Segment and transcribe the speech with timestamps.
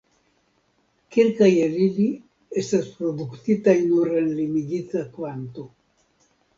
[1.15, 2.09] Kelkaj el ili
[2.63, 5.73] estas produktitaj nur en limigita kvanto.